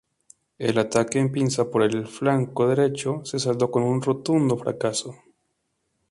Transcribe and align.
El 0.57 0.79
ataque 0.79 1.19
en 1.19 1.31
pinza 1.31 1.69
por 1.69 1.83
el 1.83 2.07
flanco 2.07 2.67
derecho 2.67 3.21
se 3.23 3.37
saldó 3.37 3.69
con 3.69 3.83
un 3.83 4.01
rotundo 4.01 4.57
fracaso. 4.57 5.15